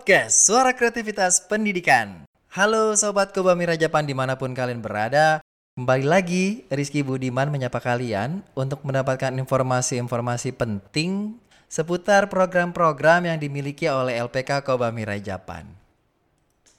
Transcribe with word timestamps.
Podcast 0.00 0.48
Suara 0.48 0.72
Kreativitas 0.72 1.44
Pendidikan 1.44 2.24
Halo 2.56 2.96
Sobat 2.96 3.36
Kobami 3.36 3.68
Rajapan 3.68 4.08
di 4.08 4.16
mana 4.16 4.32
pun 4.32 4.56
kalian 4.56 4.80
berada 4.80 5.44
Kembali 5.76 6.08
lagi 6.08 6.64
Rizky 6.72 7.04
Budiman 7.04 7.52
menyapa 7.52 7.84
kalian 7.84 8.40
Untuk 8.56 8.80
mendapatkan 8.80 9.28
informasi-informasi 9.28 10.56
penting 10.56 11.36
Seputar 11.68 12.32
program-program 12.32 13.28
yang 13.28 13.36
dimiliki 13.36 13.92
oleh 13.92 14.16
LPK 14.24 14.64
Kobami 14.64 15.04
Rajapan 15.04 15.68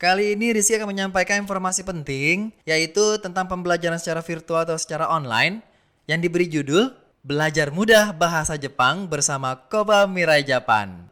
Kali 0.00 0.32
ini 0.32 0.56
Rizky 0.56 0.80
akan 0.80 0.88
menyampaikan 0.88 1.44
informasi 1.44 1.84
penting 1.84 2.56
Yaitu 2.64 3.20
tentang 3.20 3.44
pembelajaran 3.44 4.00
secara 4.00 4.24
virtual 4.24 4.64
atau 4.64 4.80
secara 4.80 5.12
online 5.12 5.60
Yang 6.08 6.20
diberi 6.24 6.46
judul 6.48 6.96
Belajar 7.20 7.68
mudah 7.68 8.16
bahasa 8.16 8.56
Jepang 8.56 9.04
bersama 9.04 9.52
Koba 9.68 10.08
Mirai. 10.08 10.40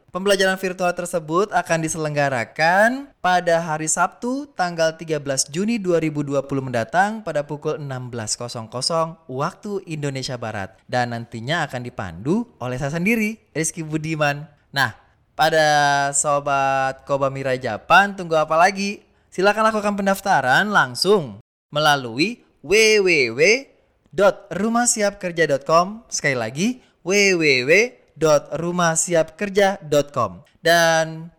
Pembelajaran 0.09 0.57
virtual 0.57 0.89
tersebut 0.97 1.53
akan 1.53 1.85
diselenggarakan 1.85 3.13
pada 3.21 3.61
hari 3.61 3.85
Sabtu 3.85 4.49
tanggal 4.57 4.97
13 4.97 5.21
Juni 5.53 5.77
2020 5.77 6.41
mendatang 6.65 7.21
pada 7.21 7.45
pukul 7.45 7.77
16.00 7.77 8.73
waktu 9.29 9.71
Indonesia 9.85 10.33
Barat 10.33 10.73
dan 10.89 11.13
nantinya 11.13 11.69
akan 11.69 11.85
dipandu 11.85 12.49
oleh 12.57 12.81
saya 12.81 12.97
sendiri, 12.97 13.37
Rizky 13.53 13.85
Budiman. 13.85 14.49
Nah, 14.73 14.97
pada 15.37 16.09
sobat 16.17 17.05
Koba 17.05 17.29
Mirai 17.29 17.61
Japan 17.61 18.17
tunggu 18.17 18.33
apa 18.33 18.57
lagi? 18.57 19.05
Silakan 19.29 19.69
lakukan 19.69 19.93
pendaftaran 19.93 20.73
langsung 20.73 21.37
melalui 21.69 22.41
www 22.65 23.77
www.rumahsiapkerja.com 24.09 26.09
Sekali 26.09 26.33
lagi 26.33 26.81
www.rumahsiapkerja.com 28.19 30.31
Dan 30.59 31.31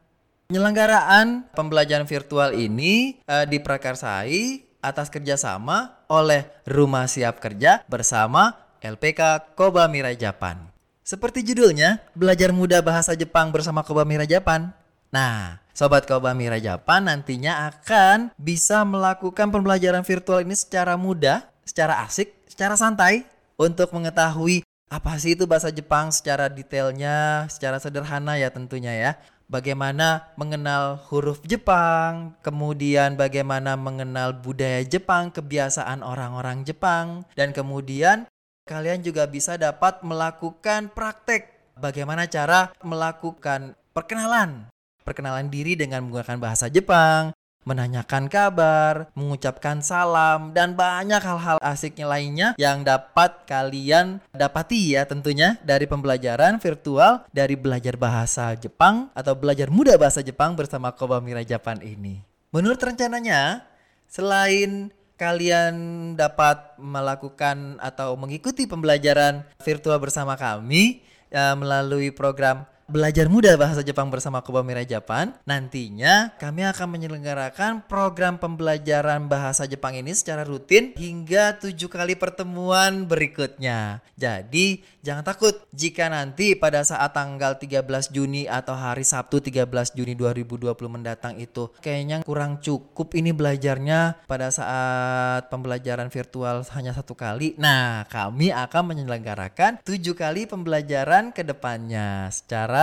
penyelenggaraan 0.49 1.53
pembelajaran 1.53 2.09
virtual 2.09 2.57
ini 2.57 3.21
uh, 3.29 3.45
diprakarsai 3.45 4.65
atas 4.81 5.13
kerjasama 5.13 6.01
oleh 6.09 6.49
Rumah 6.65 7.05
Siap 7.05 7.37
Kerja 7.39 7.85
bersama 7.85 8.57
LPK 8.81 9.53
Koba 9.53 9.85
Mirai 9.93 10.17
Japan. 10.17 10.57
Seperti 11.05 11.45
judulnya, 11.45 12.01
belajar 12.17 12.49
mudah 12.49 12.81
bahasa 12.81 13.13
Jepang 13.13 13.53
bersama 13.53 13.85
Koba 13.85 14.09
Mirai 14.09 14.25
Japan. 14.25 14.73
Nah, 15.13 15.61
Sobat 15.77 16.09
Koba 16.09 16.33
Mirai 16.33 16.65
Japan 16.65 17.05
nantinya 17.05 17.69
akan 17.69 18.33
bisa 18.41 18.81
melakukan 18.89 19.53
pembelajaran 19.53 20.01
virtual 20.01 20.41
ini 20.41 20.57
secara 20.57 20.97
mudah, 20.97 21.45
secara 21.69 22.01
asik, 22.09 22.33
secara 22.49 22.73
santai 22.73 23.29
untuk 23.61 23.93
mengetahui 23.93 24.65
apa 24.91 25.15
sih 25.23 25.39
itu 25.39 25.47
bahasa 25.47 25.71
Jepang 25.71 26.11
secara 26.11 26.51
detailnya, 26.51 27.47
secara 27.47 27.79
sederhana 27.79 28.35
ya 28.35 28.51
tentunya 28.51 28.91
ya. 28.91 29.13
Bagaimana 29.47 30.31
mengenal 30.35 30.99
huruf 31.11 31.43
Jepang, 31.47 32.35
kemudian 32.43 33.15
bagaimana 33.15 33.75
mengenal 33.79 34.35
budaya 34.35 34.83
Jepang, 34.83 35.31
kebiasaan 35.31 36.03
orang-orang 36.03 36.63
Jepang, 36.67 37.27
dan 37.35 37.51
kemudian 37.51 38.27
kalian 38.67 39.03
juga 39.03 39.27
bisa 39.27 39.59
dapat 39.59 40.03
melakukan 40.07 40.91
praktek 40.95 41.75
bagaimana 41.79 42.31
cara 42.31 42.71
melakukan 42.83 43.75
perkenalan. 43.95 44.71
Perkenalan 45.03 45.51
diri 45.51 45.75
dengan 45.75 46.07
menggunakan 46.07 46.39
bahasa 46.39 46.71
Jepang, 46.71 47.35
menanyakan 47.65 48.27
kabar, 48.27 49.13
mengucapkan 49.13 49.85
salam, 49.85 50.57
dan 50.57 50.73
banyak 50.73 51.21
hal-hal 51.21 51.59
asiknya 51.61 52.07
lainnya 52.09 52.49
yang 52.57 52.81
dapat 52.81 53.45
kalian 53.45 54.19
dapati 54.33 54.97
ya 54.97 55.05
tentunya 55.05 55.61
dari 55.61 55.85
pembelajaran 55.85 56.57
virtual 56.57 57.29
dari 57.31 57.55
belajar 57.55 58.01
bahasa 58.01 58.57
Jepang 58.57 59.13
atau 59.13 59.37
belajar 59.37 59.69
mudah 59.69 60.01
bahasa 60.01 60.25
Jepang 60.25 60.57
bersama 60.57 60.91
Koba 60.97 61.21
Mira 61.21 61.45
Japan 61.45 61.79
ini. 61.85 62.25
Menurut 62.51 62.81
rencananya, 62.83 63.63
selain 64.11 64.91
kalian 65.21 65.75
dapat 66.17 66.81
melakukan 66.81 67.77
atau 67.77 68.17
mengikuti 68.17 68.65
pembelajaran 68.65 69.45
virtual 69.61 70.01
bersama 70.01 70.33
kami 70.41 71.05
ya, 71.29 71.53
melalui 71.53 72.09
program 72.09 72.65
belajar 72.91 73.31
mudah 73.31 73.55
bahasa 73.55 73.87
Jepang 73.87 74.11
bersama 74.11 74.43
Koba 74.43 74.67
Mirai 74.67 74.83
Japan. 74.83 75.31
Nantinya 75.47 76.35
kami 76.43 76.67
akan 76.67 76.99
menyelenggarakan 76.99 77.87
program 77.87 78.43
pembelajaran 78.43 79.31
bahasa 79.31 79.71
Jepang 79.71 79.95
ini 79.95 80.11
secara 80.11 80.43
rutin 80.43 80.91
hingga 80.99 81.55
tujuh 81.63 81.87
kali 81.87 82.19
pertemuan 82.19 83.07
berikutnya. 83.07 84.03
Jadi 84.19 84.83
jangan 85.07 85.23
takut 85.23 85.55
jika 85.71 86.11
nanti 86.11 86.59
pada 86.59 86.83
saat 86.83 87.15
tanggal 87.15 87.55
13 87.57 88.11
Juni 88.11 88.51
atau 88.51 88.75
hari 88.75 89.07
Sabtu 89.07 89.39
13 89.39 89.95
Juni 89.95 90.19
2020 90.19 90.75
mendatang 90.91 91.39
itu 91.39 91.71
kayaknya 91.79 92.27
kurang 92.27 92.59
cukup 92.59 93.15
ini 93.15 93.31
belajarnya 93.31 94.27
pada 94.27 94.51
saat 94.51 95.47
pembelajaran 95.47 96.11
virtual 96.11 96.67
hanya 96.75 96.91
satu 96.91 97.15
kali. 97.15 97.55
Nah, 97.55 98.05
kami 98.11 98.51
akan 98.51 98.83
menyelenggarakan 98.93 99.79
tujuh 99.87 100.19
kali 100.19 100.51
pembelajaran 100.51 101.31
ke 101.31 101.47
depannya 101.47 102.27
secara 102.35 102.80